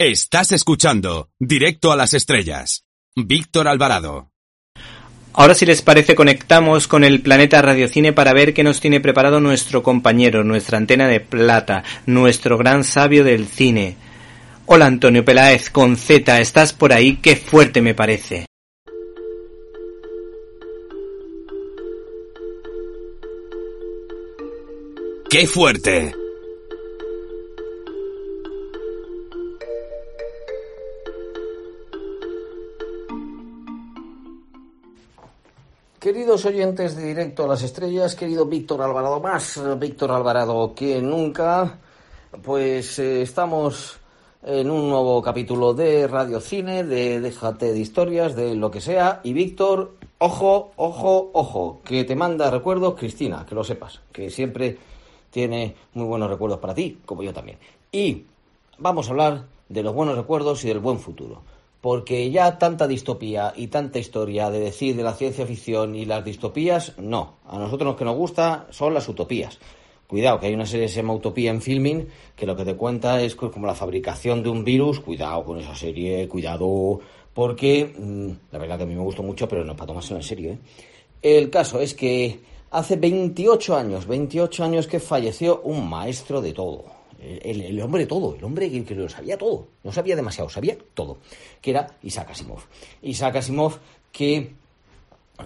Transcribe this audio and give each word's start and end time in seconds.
Estás 0.00 0.52
escuchando 0.52 1.28
Directo 1.40 1.90
a 1.90 1.96
las 1.96 2.14
Estrellas. 2.14 2.84
Víctor 3.16 3.66
Alvarado. 3.66 4.30
Ahora 5.32 5.56
si 5.56 5.66
les 5.66 5.82
parece 5.82 6.14
conectamos 6.14 6.86
con 6.86 7.02
el 7.02 7.20
planeta 7.20 7.60
Radiocine 7.60 8.12
para 8.12 8.32
ver 8.32 8.54
qué 8.54 8.62
nos 8.62 8.78
tiene 8.78 9.00
preparado 9.00 9.40
nuestro 9.40 9.82
compañero, 9.82 10.44
nuestra 10.44 10.78
antena 10.78 11.08
de 11.08 11.18
plata, 11.18 11.82
nuestro 12.06 12.56
gran 12.56 12.84
sabio 12.84 13.24
del 13.24 13.48
cine. 13.48 13.96
Hola 14.66 14.86
Antonio 14.86 15.24
Peláez 15.24 15.68
con 15.68 15.96
Z, 15.96 16.40
¿estás 16.40 16.72
por 16.72 16.92
ahí? 16.92 17.16
Qué 17.16 17.34
fuerte 17.34 17.82
me 17.82 17.94
parece. 17.94 18.46
¡Qué 25.28 25.48
fuerte! 25.48 26.14
Queridos 36.08 36.46
oyentes 36.46 36.96
de 36.96 37.04
Directo 37.04 37.44
a 37.44 37.48
las 37.48 37.62
Estrellas, 37.62 38.14
querido 38.14 38.46
Víctor 38.46 38.80
Alvarado, 38.80 39.20
más 39.20 39.60
Víctor 39.78 40.10
Alvarado 40.10 40.72
que 40.74 41.02
nunca, 41.02 41.80
pues 42.42 42.98
eh, 42.98 43.20
estamos 43.20 44.00
en 44.42 44.70
un 44.70 44.88
nuevo 44.88 45.20
capítulo 45.20 45.74
de 45.74 46.08
Radio 46.08 46.40
Cine, 46.40 46.82
de 46.82 47.20
Déjate 47.20 47.74
de 47.74 47.78
historias, 47.78 48.34
de 48.34 48.54
lo 48.54 48.70
que 48.70 48.80
sea, 48.80 49.20
y 49.22 49.34
Víctor, 49.34 49.96
ojo, 50.16 50.70
ojo, 50.76 51.28
ojo, 51.34 51.80
que 51.84 52.04
te 52.04 52.16
manda 52.16 52.50
recuerdos 52.50 52.94
Cristina, 52.94 53.44
que 53.46 53.54
lo 53.54 53.62
sepas, 53.62 54.00
que 54.10 54.30
siempre 54.30 54.78
tiene 55.28 55.76
muy 55.92 56.06
buenos 56.06 56.30
recuerdos 56.30 56.58
para 56.58 56.74
ti, 56.74 57.00
como 57.04 57.22
yo 57.22 57.34
también. 57.34 57.58
Y 57.92 58.24
vamos 58.78 59.08
a 59.08 59.10
hablar 59.10 59.44
de 59.68 59.82
los 59.82 59.92
buenos 59.92 60.16
recuerdos 60.16 60.64
y 60.64 60.68
del 60.68 60.78
buen 60.78 61.00
futuro 61.00 61.42
porque 61.80 62.30
ya 62.30 62.58
tanta 62.58 62.88
distopía 62.88 63.52
y 63.54 63.68
tanta 63.68 63.98
historia 63.98 64.50
de 64.50 64.60
decir 64.60 64.96
de 64.96 65.02
la 65.02 65.14
ciencia 65.14 65.46
ficción 65.46 65.94
y 65.94 66.04
las 66.04 66.24
distopías, 66.24 66.94
no. 66.98 67.36
A 67.46 67.58
nosotros 67.58 67.92
lo 67.92 67.96
que 67.96 68.04
nos 68.04 68.16
gusta 68.16 68.66
son 68.70 68.94
las 68.94 69.08
utopías. 69.08 69.58
Cuidado, 70.06 70.40
que 70.40 70.46
hay 70.46 70.54
una 70.54 70.66
serie 70.66 70.86
que 70.86 70.92
se 70.92 71.02
llama 71.02 71.14
Utopía 71.14 71.50
en 71.50 71.60
Filming, 71.60 72.08
que 72.34 72.46
lo 72.46 72.56
que 72.56 72.64
te 72.64 72.74
cuenta 72.74 73.20
es 73.20 73.36
como 73.36 73.66
la 73.66 73.74
fabricación 73.74 74.42
de 74.42 74.48
un 74.48 74.64
virus. 74.64 75.00
Cuidado 75.00 75.44
con 75.44 75.60
esa 75.60 75.74
serie, 75.74 76.26
cuidado, 76.26 76.98
porque 77.34 77.94
mm, 77.96 78.52
la 78.52 78.58
verdad 78.58 78.78
que 78.78 78.84
a 78.84 78.86
mí 78.86 78.94
me 78.94 79.02
gustó 79.02 79.22
mucho, 79.22 79.46
pero 79.46 79.64
no 79.64 79.76
para 79.76 79.88
tomárselo 79.88 80.18
en 80.18 80.22
serio. 80.22 80.52
¿eh? 80.52 80.58
El 81.20 81.50
caso 81.50 81.78
es 81.80 81.94
que 81.94 82.40
hace 82.70 82.96
28 82.96 83.76
años, 83.76 84.06
28 84.06 84.64
años 84.64 84.86
que 84.86 84.98
falleció 84.98 85.60
un 85.60 85.88
maestro 85.88 86.40
de 86.40 86.54
todo 86.54 86.97
el, 87.42 87.80
hombre 87.80 88.06
todo, 88.06 88.34
el 88.34 88.44
hombre 88.44 88.70
que, 88.84 88.94
lo 88.94 89.08
sabía 89.08 89.36
todo, 89.36 89.68
no 89.84 89.92
sabía 89.92 90.16
demasiado, 90.16 90.48
sabía 90.48 90.76
todo, 90.94 91.18
que 91.60 91.70
era 91.70 91.86
Isaac 92.02 92.30
Asimov. 92.30 92.60
Isaac 93.02 93.36
Asimov 93.36 93.78
que, 94.12 94.52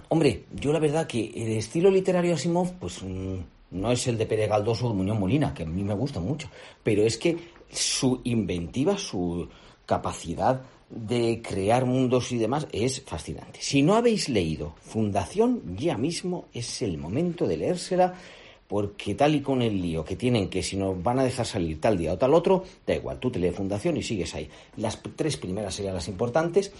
hombre, 0.09 0.45
yo 0.53 0.71
la 0.71 0.79
verdad 0.79 1.07
que 1.07 1.31
el 1.35 1.57
estilo 1.57 1.91
literario 1.91 2.31
de 2.31 2.35
Asimov, 2.35 2.73
pues 2.79 3.03
mm, 3.03 3.37
no 3.71 3.91
es 3.91 4.07
el 4.07 4.17
de 4.17 4.25
Pere 4.25 4.47
Galdós 4.47 4.81
o 4.83 4.89
de 4.89 4.95
Muñoz 4.95 5.19
Molina, 5.19 5.53
que 5.53 5.63
a 5.63 5.65
mí 5.65 5.83
me 5.83 5.93
gusta 5.93 6.19
mucho, 6.19 6.49
pero 6.83 7.03
es 7.03 7.17
que 7.17 7.37
su 7.71 8.21
inventiva, 8.23 8.97
su 8.97 9.49
capacidad 9.85 10.61
de 10.89 11.41
crear 11.41 11.85
mundos 11.85 12.31
y 12.31 12.37
demás 12.37 12.67
es 12.71 13.01
fascinante. 13.01 13.59
Si 13.61 13.81
no 13.81 13.95
habéis 13.95 14.29
leído 14.29 14.75
Fundación, 14.81 15.75
ya 15.75 15.97
mismo 15.97 16.45
es 16.53 16.81
el 16.81 16.97
momento 16.97 17.47
de 17.47 17.57
leérsela 17.57 18.13
porque 18.73 19.13
tal 19.13 19.35
y 19.35 19.41
con 19.41 19.61
el 19.61 19.79
lío 19.79 20.03
que 20.03 20.15
tienen 20.15 20.49
que 20.49 20.63
si 20.63 20.77
nos 20.77 21.03
van 21.03 21.19
a 21.19 21.23
dejar 21.23 21.45
salir 21.45 21.79
tal 21.79 21.95
día 21.95 22.13
o 22.13 22.17
tal 22.17 22.33
otro, 22.33 22.63
da 22.87 22.95
igual, 22.95 23.19
tú 23.19 23.29
te 23.29 23.37
lees 23.37 23.55
fundación 23.55 23.97
y 23.97 24.01
sigues 24.01 24.33
ahí. 24.33 24.49
Las 24.77 24.99
tres 25.15 25.37
primeras 25.37 25.75
serían 25.75 25.93
las 25.93 26.07
importantes. 26.07 26.71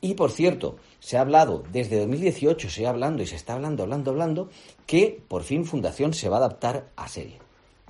Y 0.00 0.14
por 0.14 0.30
cierto, 0.30 0.76
se 0.98 1.18
ha 1.18 1.20
hablado 1.20 1.62
desde 1.70 1.98
2018, 1.98 2.70
se 2.70 2.86
ha 2.86 2.88
hablando 2.88 3.22
y 3.22 3.26
se 3.26 3.36
está 3.36 3.52
hablando, 3.52 3.82
hablando, 3.82 4.12
hablando, 4.12 4.48
que 4.86 5.20
por 5.28 5.42
fin 5.42 5.66
Fundación 5.66 6.14
se 6.14 6.30
va 6.30 6.36
a 6.36 6.38
adaptar 6.38 6.86
a 6.96 7.06
serie. 7.06 7.38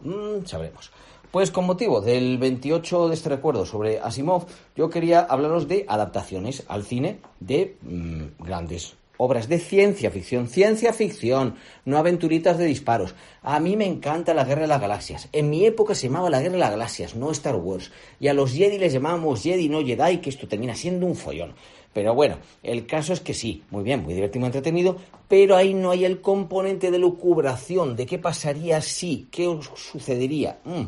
Mm, 0.03 0.45
sabremos. 0.45 0.91
Pues 1.31 1.53
con 1.53 1.65
motivo 1.65 2.01
del 2.01 2.39
28 2.39 3.11
de 3.11 3.15
este 3.15 3.29
recuerdo 3.29 3.65
sobre 3.65 4.01
Asimov, 4.01 4.45
yo 4.75 4.91
quería 4.91 5.21
hablaros 5.21 5.69
de 5.69 5.85
adaptaciones 5.87 6.65
al 6.67 6.83
cine 6.83 7.21
de 7.39 7.77
mm, 7.81 8.43
grandes 8.43 8.97
obras 9.25 9.49
de 9.49 9.61
ciencia 9.61 10.11
ficción, 10.11 10.49
ciencia 10.49 10.93
ficción, 10.93 11.55
no 11.85 11.97
aventuritas 11.97 12.59
de 12.59 12.65
disparos. 12.65 13.15
A 13.43 13.61
mí 13.61 13.77
me 13.77 13.87
encanta 13.87 14.35
la 14.35 14.45
Guerra 14.45 14.63
de 14.63 14.67
las 14.67 14.81
Galaxias. 14.81 15.29
En 15.33 15.49
mi 15.49 15.65
época 15.65 15.95
se 15.95 16.09
llamaba 16.09 16.29
la 16.29 16.41
Guerra 16.41 16.55
de 16.55 16.59
las 16.59 16.71
Galaxias, 16.73 17.15
no 17.15 17.31
Star 17.31 17.55
Wars. 17.55 17.93
Y 18.19 18.27
a 18.27 18.35
los 18.35 18.53
Jedi 18.53 18.79
les 18.79 18.93
llamábamos 18.93 19.43
Jedi, 19.43 19.69
no 19.69 19.85
Jedi, 19.85 20.19
que 20.19 20.31
esto 20.31 20.49
termina 20.49 20.75
siendo 20.75 21.07
un 21.07 21.15
follón. 21.15 21.55
Pero 21.93 22.15
bueno, 22.15 22.39
el 22.65 22.85
caso 22.87 23.13
es 23.13 23.21
que 23.21 23.35
sí, 23.35 23.63
muy 23.71 23.85
bien, 23.85 24.03
muy 24.03 24.15
divertido, 24.15 24.41
muy 24.41 24.49
entretenido, 24.49 24.97
pero 25.29 25.57
ahí 25.57 25.73
no 25.73 25.91
hay 25.91 26.05
el 26.05 26.21
componente 26.21 26.91
de 26.91 26.99
lucubración, 26.99 27.95
de 27.95 28.07
qué 28.07 28.19
pasaría 28.19 28.81
si, 28.81 29.29
qué 29.31 29.57
sucedería. 29.77 30.59
Mm. 30.65 30.85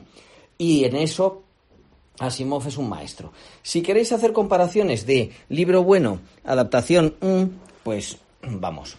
Y 0.58 0.84
en 0.84 0.96
eso 0.96 1.44
Asimov 2.18 2.66
es 2.66 2.78
un 2.78 2.88
maestro. 2.88 3.32
Si 3.62 3.82
queréis 3.82 4.12
hacer 4.12 4.32
comparaciones 4.32 5.04
de 5.06 5.32
libro 5.48 5.82
bueno, 5.82 6.20
adaptación, 6.44 7.16
mm, 7.20 7.44
pues 7.82 8.18
vamos, 8.48 8.96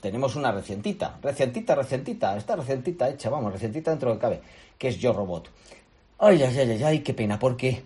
tenemos 0.00 0.36
una 0.36 0.52
recientita, 0.52 1.18
recientita, 1.22 1.74
recientita, 1.74 2.36
está 2.36 2.56
recientita 2.56 3.08
hecha, 3.08 3.30
vamos, 3.30 3.52
recientita 3.52 3.90
dentro 3.90 4.12
de 4.12 4.18
cabe, 4.18 4.40
que 4.78 4.88
es 4.88 4.98
Yo 4.98 5.12
Robot. 5.12 5.50
Ay, 6.18 6.42
ay, 6.42 6.58
ay, 6.58 6.82
ay, 6.82 6.98
qué 7.00 7.14
pena, 7.14 7.38
porque 7.38 7.82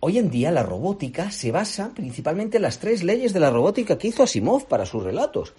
hoy 0.00 0.18
en 0.18 0.30
día 0.30 0.50
la 0.50 0.62
robótica 0.62 1.30
se 1.30 1.50
basa 1.50 1.92
principalmente 1.94 2.56
en 2.56 2.62
las 2.62 2.78
tres 2.78 3.02
leyes 3.02 3.32
de 3.32 3.40
la 3.40 3.50
robótica 3.50 3.98
que 3.98 4.08
hizo 4.08 4.22
Asimov 4.22 4.66
para 4.66 4.86
sus 4.86 5.02
relatos, 5.02 5.54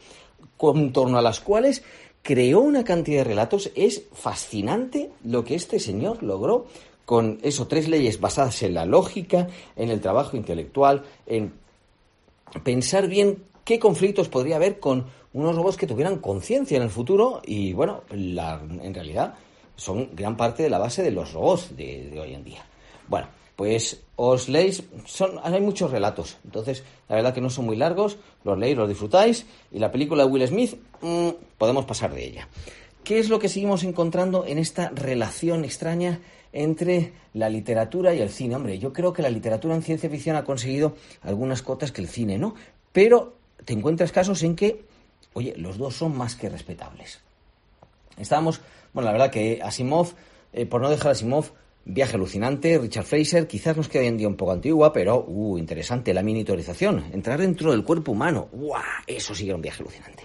con 0.57 0.91
torno 0.93 1.17
a 1.17 1.21
las 1.21 1.39
cuales 1.39 1.83
creó 2.21 2.61
una 2.61 2.83
cantidad 2.83 3.19
de 3.19 3.25
relatos. 3.25 3.71
Es 3.75 4.03
fascinante 4.13 5.11
lo 5.23 5.43
que 5.43 5.55
este 5.55 5.79
señor 5.79 6.23
logró 6.23 6.67
con 7.05 7.39
eso, 7.41 7.67
tres 7.67 7.87
leyes 7.87 8.19
basadas 8.19 8.63
en 8.63 8.75
la 8.75 8.85
lógica, 8.85 9.47
en 9.75 9.89
el 9.89 10.01
trabajo 10.01 10.37
intelectual, 10.37 11.03
en 11.25 11.53
pensar 12.63 13.07
bien 13.07 13.43
qué 13.63 13.79
conflictos 13.79 14.29
podría 14.29 14.57
haber 14.57 14.79
con 14.79 15.05
unos 15.33 15.55
robots 15.55 15.77
que 15.77 15.88
tuvieran 15.88 16.17
conciencia 16.17 16.77
en 16.77 16.83
el 16.83 16.89
futuro 16.89 17.41
y 17.45 17.73
bueno, 17.73 18.03
en 18.09 18.94
realidad 18.94 19.35
son 19.75 20.09
gran 20.13 20.38
parte 20.38 20.63
de 20.63 20.69
la 20.69 20.77
base 20.77 21.03
de 21.03 21.11
los 21.11 21.33
robots 21.33 21.75
de, 21.75 22.19
hoy 22.19 22.33
en 22.33 22.44
día. 22.44 22.66
Bueno, 23.07 23.27
pues 23.55 24.01
os 24.16 24.49
leéis, 24.49 24.83
hay 25.44 25.61
muchos 25.61 25.91
relatos, 25.91 26.38
entonces 26.44 26.83
la 27.09 27.16
verdad 27.16 27.33
que 27.33 27.41
no 27.41 27.49
son 27.49 27.66
muy 27.66 27.75
largos, 27.75 28.17
los 28.44 28.57
leéis, 28.57 28.77
los 28.77 28.89
disfrutáis 28.89 29.45
y 29.72 29.79
la 29.79 29.91
película 29.91 30.23
de 30.23 30.29
Will 30.29 30.47
Smith 30.47 30.75
mm, 31.01 31.29
podemos 31.57 31.85
pasar 31.85 32.13
de 32.13 32.25
ella. 32.25 32.47
¿Qué 33.03 33.17
es 33.17 33.29
lo 33.29 33.39
que 33.39 33.49
seguimos 33.49 33.83
encontrando 33.83 34.45
en 34.45 34.59
esta 34.59 34.89
relación 34.89 35.66
extraña 35.66 36.22
entre 36.53 37.13
la 37.33 37.49
literatura 37.49 38.13
y 38.13 38.19
el 38.19 38.29
cine? 38.29 38.55
Hombre, 38.55 38.78
yo 38.78 38.93
creo 38.93 39.13
que 39.13 39.23
la 39.23 39.29
literatura 39.29 39.73
en 39.73 39.81
ciencia 39.81 40.09
ficción 40.09 40.35
ha 40.35 40.43
conseguido 40.43 40.95
algunas 41.22 41.63
cotas 41.63 41.91
que 41.91 42.01
el 42.01 42.07
cine 42.07 42.38
no, 42.38 42.53
pero 42.91 43.41
te 43.66 43.73
encuentras 43.73 44.11
casos 44.11 44.44
en 44.44 44.55
que, 44.55 44.83
oye, 45.33 45.53
los 45.57 45.77
dos 45.77 45.95
son 45.95 46.17
más 46.17 46.35
que 46.35 46.49
respetables. 46.49 47.19
Estábamos, 48.17 48.61
bueno, 48.94 49.07
la 49.07 49.13
verdad 49.13 49.31
que 49.31 49.59
Asimov, 49.61 50.13
eh, 50.53 50.66
por 50.66 50.81
no 50.81 50.89
dejar 50.89 51.11
Asimov, 51.11 51.51
viaje 51.85 52.16
alucinante, 52.16 52.77
Richard 52.77 53.05
Fraser, 53.05 53.47
quizás 53.47 53.75
nos 53.75 53.88
quede 53.88 54.03
hoy 54.03 54.09
en 54.09 54.17
día 54.17 54.27
un 54.27 54.35
poco 54.35 54.51
antigua, 54.51 54.94
pero, 54.94 55.25
uh, 55.27 55.57
interesante, 55.57 56.13
la 56.13 56.22
miniaturización, 56.22 57.05
entrar 57.11 57.39
dentro 57.39 57.72
del 57.72 57.83
cuerpo 57.83 58.11
humano, 58.11 58.49
¡guau! 58.51 58.81
Eso 59.07 59.33
sí 59.33 59.45
era 59.45 59.55
un 59.55 59.61
viaje 59.61 59.81
alucinante. 59.81 60.23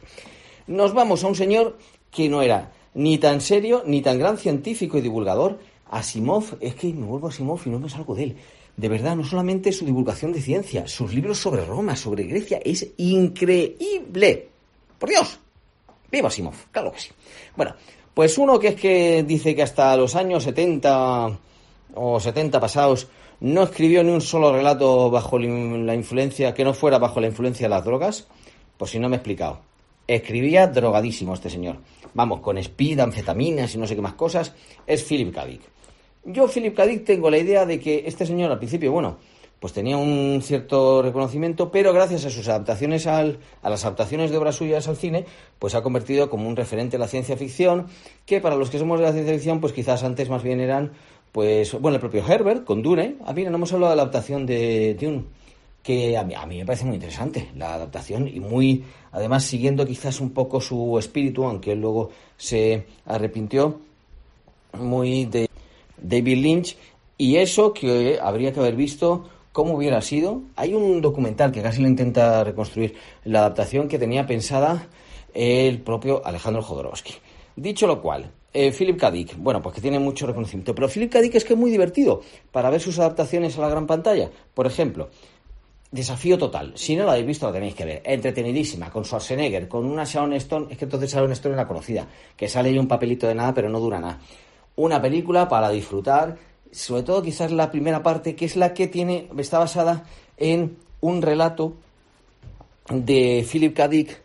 Nos 0.67 0.93
vamos 0.93 1.25
a 1.25 1.29
un 1.29 1.35
señor 1.35 1.79
que 2.11 2.29
no 2.29 2.43
era 2.43 2.73
ni 2.95 3.19
tan 3.19 3.41
serio, 3.41 3.83
ni 3.87 4.03
tan 4.03 4.19
gran 4.19 4.37
científico 4.37 4.99
y 4.99 5.01
divulgador. 5.01 5.59
Asimov, 5.91 6.57
es 6.61 6.75
que 6.75 6.93
me 6.93 7.07
vuelvo 7.07 7.29
a 7.29 7.31
Asimov 7.31 7.61
y 7.65 7.71
no 7.71 7.79
me 7.79 7.89
salgo 7.89 8.15
de 8.15 8.25
él 8.25 8.37
de 8.77 8.89
verdad, 8.89 9.17
no 9.17 9.25
solamente 9.25 9.73
su 9.73 9.87
divulgación 9.87 10.33
de 10.33 10.43
ciencia, 10.43 10.87
sus 10.87 11.15
libros 11.15 11.39
sobre 11.39 11.65
Roma, 11.65 11.97
sobre 11.97 12.25
Grecia, 12.25 12.61
es 12.65 12.87
increíble. 12.99 14.49
Por 14.99 15.09
Dios. 15.09 15.39
Viva 16.11 16.31
Simov, 16.31 16.55
claro 16.71 16.93
que 16.93 17.01
sí. 17.01 17.11
Bueno, 17.57 17.75
pues 18.15 18.37
uno 18.39 18.59
que 18.59 18.69
es 18.69 18.75
que 18.77 19.23
dice 19.23 19.55
que 19.55 19.63
hasta 19.63 19.97
los 19.97 20.15
años 20.15 20.45
70 20.45 21.39
o 21.95 22.21
70 22.21 22.61
pasados 22.61 23.09
no 23.41 23.63
escribió 23.63 24.03
ni 24.05 24.13
un 24.13 24.21
solo 24.21 24.53
relato 24.53 25.11
bajo 25.11 25.39
la 25.39 25.95
influencia, 25.95 26.55
que 26.55 26.65
no 26.65 26.75
fuera 26.75 26.99
bajo 26.99 27.21
la 27.21 27.27
influencia 27.27 27.67
de 27.67 27.71
las 27.71 27.85
drogas, 27.85 28.27
pues 28.77 28.91
si 28.91 28.99
no 28.99 29.09
me 29.09 29.17
he 29.17 29.19
explicado. 29.19 29.61
Escribía 30.07 30.67
drogadísimo 30.67 31.35
este 31.35 31.51
señor. 31.51 31.79
Vamos, 32.15 32.41
con 32.41 32.57
speed, 32.59 33.01
anfetaminas 33.01 33.75
y 33.75 33.79
no 33.79 33.87
sé 33.87 33.97
qué 33.97 34.03
más 34.03 34.15
cosas. 34.15 34.55
Es 34.87 35.03
Philip 35.03 35.35
K. 35.35 35.47
Yo, 36.27 36.49
Philip 36.49 36.75
K. 36.75 36.85
tengo 37.05 37.31
la 37.31 37.39
idea 37.39 37.65
de 37.65 37.79
que 37.79 38.03
este 38.05 38.27
señor 38.27 38.51
al 38.51 38.59
principio, 38.59 38.91
bueno, 38.91 39.17
pues 39.61 39.73
tenía 39.73 39.97
un 39.97 40.41
cierto 40.43 41.01
reconocimiento, 41.01 41.71
pero 41.71 41.93
gracias 41.93 42.25
a 42.25 42.31
sus 42.31 42.49
adaptaciones 42.49 43.07
al, 43.07 43.39
a 43.63 43.71
las 43.71 43.85
adaptaciones 43.85 44.33
de 44.33 44.37
obras 44.37 44.57
suyas 44.57 44.89
al 44.89 44.97
cine, 44.97 45.25
pues 45.61 45.77
ha 45.77 45.83
convertido 45.83 46.29
como 46.29 46.49
un 46.49 46.57
referente 46.57 46.97
de 46.97 46.99
la 46.99 47.07
ciencia 47.07 47.37
ficción, 47.37 47.87
que 48.27 48.41
para 48.41 48.57
los 48.57 48.71
que 48.71 48.81
somos 48.81 48.99
de 48.99 49.07
la 49.07 49.13
ciencia 49.13 49.35
ficción, 49.35 49.61
pues 49.61 49.73
quizás 49.73 50.03
antes 50.03 50.29
más 50.29 50.43
bien 50.43 50.59
eran 50.59 50.91
pues, 51.31 51.73
bueno, 51.81 51.95
el 51.95 52.01
propio 52.01 52.27
Herbert 52.27 52.65
con 52.65 52.83
Dune. 52.83 53.17
Ah, 53.25 53.33
mira, 53.33 53.51
no 53.51 53.57
hemos 53.57 53.73
hablado 53.73 53.91
de 53.91 53.97
la 53.97 54.03
adaptación 54.03 54.47
de 54.47 54.95
Dune, 55.01 55.27
que 55.81 56.19
a 56.19 56.25
mí, 56.25 56.35
a 56.35 56.45
mí 56.45 56.59
me 56.59 56.67
parece 56.67 56.87
muy 56.87 56.97
interesante 56.97 57.51
la 57.55 57.75
adaptación 57.75 58.27
y 58.27 58.41
muy, 58.41 58.85
además, 59.13 59.45
siguiendo 59.45 59.87
quizás 59.87 60.21
un 60.21 60.31
poco 60.31 60.61
su 60.61 60.99
espíritu, 60.99 61.45
aunque 61.45 61.73
él 61.73 61.81
luego 61.81 62.11
se 62.37 62.85
arrepintió, 63.07 63.79
muy 64.73 65.27
de 65.27 65.47
David 65.99 66.39
Lynch. 66.39 66.77
Y 67.19 67.37
eso 67.37 67.73
que 67.73 68.19
habría 68.21 68.53
que 68.53 68.61
haber 68.61 68.77
visto 68.77 69.29
cómo 69.53 69.75
hubiera 69.75 70.03
sido. 70.03 70.43
Hay 70.55 70.75
un 70.75 71.01
documental 71.01 71.51
que 71.51 71.63
casi 71.63 71.81
lo 71.81 71.89
intenta 71.89 72.45
reconstruir 72.45 72.95
la 73.25 73.41
adaptación 73.41 73.89
que 73.89 73.99
tenía 73.99 74.27
pensada 74.27 74.89
el 75.33 75.81
propio 75.81 76.25
Alejandro 76.25 76.63
Jodorowsky. 76.63 77.15
Dicho 77.57 77.87
lo 77.87 78.03
cual, 78.03 78.31
eh, 78.53 78.73
Philip 78.73 78.99
K. 78.99 79.11
Dick, 79.11 79.37
bueno, 79.37 79.63
pues 79.63 79.75
que 79.75 79.81
tiene 79.81 79.99
mucho 79.99 80.27
reconocimiento, 80.27 80.75
pero 80.75 80.89
Philip 80.89 81.11
K. 81.11 81.21
Dick 81.21 81.35
es 81.37 81.45
que 81.45 81.55
es 81.55 81.59
muy 81.59 81.71
divertido 81.71 82.21
para 82.51 82.71
ver 82.71 82.81
sus 82.81 82.99
adaptaciones 82.99 83.57
a 83.57 83.63
la 83.63 83.69
gran 83.69 83.87
pantalla. 83.87 84.31
Por 84.55 84.67
ejemplo, 84.67 85.11
Desafío 85.91 86.37
Total, 86.37 86.73
si 86.75 86.97
no 86.97 87.05
lo 87.05 87.13
habéis 87.13 87.27
visto 87.27 87.47
lo 87.47 87.53
tenéis 87.53 87.75
que 87.75 87.85
ver, 87.85 88.03
entretenidísima, 88.05 88.91
con 88.91 89.05
Schwarzenegger, 89.05 89.69
con 89.69 89.87
una 89.87 90.05
Sharon 90.05 90.33
Stone, 90.35 90.67
es 90.71 90.79
que 90.79 90.85
entonces 90.85 91.13
Sharon 91.13 91.33
Stone 91.33 91.55
es 91.55 91.57
la 91.57 91.67
conocida, 91.69 92.07
que 92.37 92.49
sale 92.49 92.71
ahí 92.71 92.79
un 92.79 92.89
papelito 92.89 93.27
de 93.27 93.35
nada 93.35 93.55
pero 93.55 93.69
no 93.69 93.79
dura 93.79 94.01
nada. 94.01 94.19
Una 94.77 95.01
película 95.01 95.49
para 95.49 95.71
disfrutar, 95.71 96.37
sobre 96.71 97.03
todo 97.03 97.23
quizás 97.23 97.51
la 97.51 97.71
primera 97.71 98.03
parte, 98.03 98.37
que 98.37 98.45
es 98.45 98.57
la 98.57 98.75
que 98.75 98.87
tiene, 98.87 99.29
está 99.39 99.59
basada 99.59 100.05
en 100.37 100.77
un 101.01 101.23
relato 101.23 101.75
de 102.91 103.47
Philip 103.51 103.75
K. 103.75 103.89
Dick, 103.89 104.21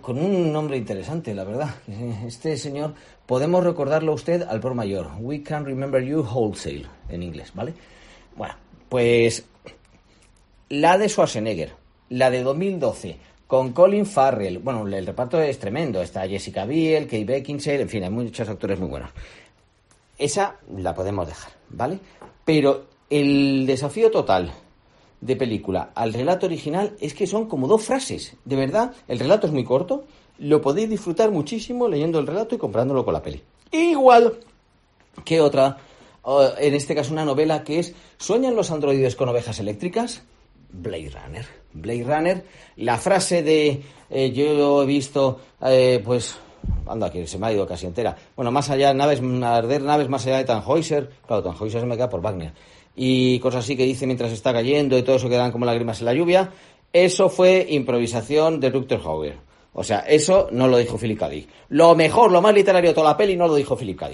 con 0.00 0.18
un 0.18 0.52
nombre 0.52 0.76
interesante, 0.76 1.34
la 1.34 1.44
verdad. 1.44 1.74
Este 2.26 2.56
señor, 2.56 2.94
podemos 3.26 3.64
recordarlo 3.64 4.12
a 4.12 4.14
usted 4.14 4.42
al 4.42 4.60
por 4.60 4.74
mayor. 4.74 5.10
We 5.18 5.42
can 5.42 5.64
remember 5.64 6.02
you 6.02 6.20
wholesale, 6.22 6.86
en 7.08 7.22
inglés, 7.22 7.52
¿vale? 7.54 7.74
Bueno, 8.36 8.54
pues 8.88 9.44
la 10.68 10.96
de 10.98 11.08
Schwarzenegger, 11.08 11.72
la 12.10 12.30
de 12.30 12.42
2012, 12.42 13.16
con 13.46 13.72
Colin 13.72 14.06
Farrell. 14.06 14.58
Bueno, 14.58 14.86
el 14.86 15.04
reparto 15.04 15.40
es 15.40 15.58
tremendo. 15.58 16.00
Está 16.00 16.28
Jessica 16.28 16.64
Biel, 16.64 17.04
Kate 17.04 17.24
Beckinsale, 17.24 17.82
en 17.82 17.88
fin, 17.88 18.04
hay 18.04 18.10
muchos 18.10 18.48
actores 18.48 18.78
muy 18.78 18.88
buenos. 18.88 19.10
Esa 20.20 20.58
la 20.76 20.94
podemos 20.94 21.26
dejar, 21.26 21.50
¿vale? 21.70 21.98
Pero 22.44 22.84
el 23.08 23.64
desafío 23.66 24.10
total 24.10 24.52
de 25.20 25.34
película 25.34 25.90
al 25.94 26.12
relato 26.12 26.46
original 26.46 26.94
es 27.00 27.14
que 27.14 27.26
son 27.26 27.46
como 27.46 27.66
dos 27.66 27.82
frases. 27.82 28.36
De 28.44 28.54
verdad, 28.54 28.92
el 29.08 29.18
relato 29.18 29.46
es 29.46 29.52
muy 29.52 29.64
corto, 29.64 30.04
lo 30.38 30.60
podéis 30.60 30.90
disfrutar 30.90 31.30
muchísimo 31.30 31.88
leyendo 31.88 32.18
el 32.18 32.26
relato 32.26 32.54
y 32.54 32.58
comprándolo 32.58 33.04
con 33.04 33.14
la 33.14 33.22
peli. 33.22 33.42
Igual 33.72 34.38
que 35.24 35.40
otra, 35.40 35.78
en 36.58 36.74
este 36.74 36.94
caso 36.94 37.12
una 37.12 37.24
novela 37.24 37.64
que 37.64 37.78
es 37.78 37.94
¿Sueñan 38.18 38.54
los 38.54 38.70
androides 38.70 39.16
con 39.16 39.30
ovejas 39.30 39.58
eléctricas? 39.58 40.22
Blade 40.70 41.10
Runner. 41.10 41.46
Blade 41.72 42.04
Runner, 42.04 42.44
la 42.76 42.98
frase 42.98 43.42
de 43.42 43.82
eh, 44.10 44.32
yo 44.32 44.82
he 44.82 44.86
visto, 44.86 45.40
eh, 45.62 46.02
pues, 46.04 46.36
anda, 46.86 47.10
que 47.10 47.26
se 47.26 47.38
me 47.38 47.46
ha 47.46 47.52
ido 47.52 47.66
casi 47.66 47.86
entera. 47.86 48.16
Bueno, 48.36 48.50
más 48.50 48.70
allá, 48.70 48.92
naves, 48.94 49.20
arder 49.42 49.82
naves 49.82 50.08
más 50.08 50.26
allá 50.26 50.38
de 50.38 50.44
Tannhäuser, 50.44 51.10
claro, 51.26 51.42
Tannhäuser 51.42 51.80
se 51.80 51.86
me 51.86 51.96
queda 51.96 52.08
por 52.08 52.20
Wagner 52.20 52.52
y 53.02 53.38
cosas 53.38 53.64
así 53.64 53.76
que 53.76 53.84
dice 53.84 54.06
mientras 54.06 54.32
está 54.32 54.52
cayendo 54.52 54.98
y 54.98 55.02
todo 55.02 55.16
eso 55.16 55.28
que 55.28 55.36
dan 55.36 55.52
como 55.52 55.64
lágrimas 55.64 56.00
en 56.00 56.06
la 56.06 56.14
lluvia, 56.14 56.50
eso 56.92 57.28
fue 57.28 57.66
improvisación 57.70 58.60
de 58.60 58.70
Rutger 58.70 59.00
Hauer. 59.04 59.38
O 59.72 59.84
sea, 59.84 60.00
eso 60.00 60.48
no 60.50 60.66
lo 60.66 60.78
dijo 60.78 60.98
Philip 60.98 61.18
K. 61.18 61.30
Lo 61.68 61.94
mejor, 61.94 62.32
lo 62.32 62.42
más 62.42 62.52
literario 62.52 62.90
de 62.90 62.94
toda 62.94 63.10
la 63.10 63.16
peli 63.16 63.36
no 63.36 63.46
lo 63.46 63.54
dijo 63.54 63.76
Philip 63.76 63.98
K. 63.98 64.10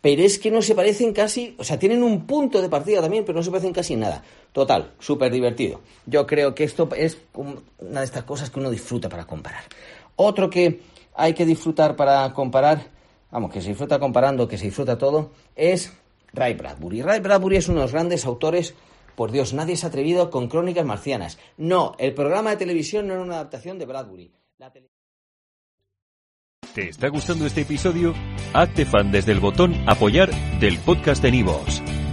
Pero 0.00 0.22
es 0.22 0.38
que 0.38 0.50
no 0.50 0.62
se 0.62 0.74
parecen 0.74 1.12
casi, 1.12 1.56
o 1.58 1.64
sea, 1.64 1.78
tienen 1.78 2.02
un 2.02 2.26
punto 2.26 2.62
de 2.62 2.68
partida 2.68 3.00
también, 3.00 3.24
pero 3.24 3.38
no 3.38 3.42
se 3.42 3.50
parecen 3.50 3.72
casi 3.72 3.96
nada. 3.96 4.22
Total, 4.52 4.92
súper 5.00 5.32
divertido. 5.32 5.80
Yo 6.06 6.26
creo 6.26 6.54
que 6.54 6.64
esto 6.64 6.88
es 6.94 7.18
una 7.32 8.00
de 8.00 8.04
estas 8.04 8.24
cosas 8.24 8.50
que 8.50 8.60
uno 8.60 8.70
disfruta 8.70 9.08
para 9.08 9.26
comparar. 9.26 9.64
Otro 10.14 10.50
que 10.50 10.80
hay 11.18 11.34
que 11.34 11.44
disfrutar 11.44 11.96
para 11.96 12.32
comparar, 12.32 12.86
vamos, 13.30 13.52
que 13.52 13.60
se 13.60 13.70
disfruta 13.70 13.98
comparando, 13.98 14.48
que 14.48 14.56
se 14.56 14.66
disfruta 14.66 14.96
todo, 14.96 15.32
es 15.56 15.92
Ray 16.32 16.54
Bradbury. 16.54 17.02
Ray 17.02 17.20
Bradbury 17.20 17.56
es 17.56 17.68
uno 17.68 17.80
de 17.80 17.84
los 17.84 17.92
grandes 17.92 18.24
autores. 18.24 18.74
Por 19.16 19.32
Dios, 19.32 19.52
nadie 19.52 19.76
se 19.76 19.84
ha 19.84 19.88
atrevido 19.88 20.30
con 20.30 20.48
Crónicas 20.48 20.86
Marcianas. 20.86 21.38
No, 21.56 21.96
el 21.98 22.14
programa 22.14 22.50
de 22.50 22.56
televisión 22.56 23.08
no 23.08 23.14
era 23.14 23.22
una 23.22 23.34
adaptación 23.34 23.78
de 23.78 23.86
Bradbury. 23.86 24.32
¿Te 26.74 26.88
está 26.88 27.08
gustando 27.08 27.44
este 27.46 27.62
episodio? 27.62 28.14
Hazte 28.54 28.86
fan 28.86 29.10
desde 29.10 29.32
el 29.32 29.40
botón 29.40 29.74
Apoyar 29.88 30.30
del 30.60 30.78
podcast 30.78 31.20
de 31.20 31.32
Nivos. 31.32 31.82